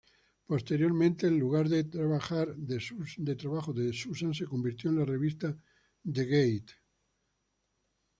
Posteriormente, 0.47 1.27
el 1.27 1.37
lugar 1.37 1.69
de 1.69 1.83
trabajo 1.83 2.43
de 2.55 3.93
Susan 3.93 4.33
se 4.33 4.45
convirtió 4.47 4.89
en 4.89 4.95
la 4.97 5.05
revista 5.05 5.55
"The 6.11 6.25
Gate". 6.25 6.73